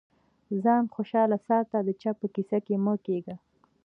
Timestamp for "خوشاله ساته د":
0.93-1.89